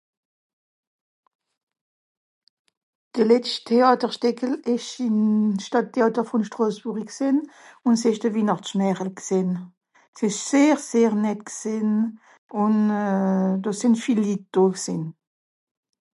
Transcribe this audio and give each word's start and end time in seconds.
De 3.13 3.23
letscht 3.29 3.61
Teàterstìckel 3.67 4.53
ìsch 4.73 4.93
ìm 5.05 5.17
Stàdtteàter 5.65 6.25
vùn 6.29 6.43
Strosbùrri 6.47 7.05
gsìnn, 7.13 7.37
ùn 7.87 7.95
s'ìsch 8.01 8.21
de 8.23 8.29
Wihnàchtsmärel 8.35 9.09
gsìnn. 9.19 9.51
S'ìsch 10.17 10.41
sehr 10.49 10.77
sehr 10.89 11.11
nett 11.23 11.41
gsìnn 11.51 11.91
ùn 12.63 12.75
euh... 13.03 13.51
do 13.63 13.71
sìnn 13.79 13.99
viel 14.01 14.19
Litt 14.27 14.43
do 14.53 14.63
gsìnn. 14.77 15.03